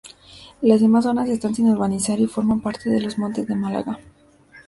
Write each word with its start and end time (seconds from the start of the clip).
Las 0.61 0.81
demás 0.81 1.03
zonas 1.03 1.29
están 1.29 1.53
sin 1.53 1.69
urbanizar 1.69 2.19
y 2.19 2.25
forman 2.25 2.59
parte 2.61 2.89
de 2.89 3.01
los 3.01 3.19
Montes 3.19 3.45
de 3.45 3.53
Málaga. 3.53 3.99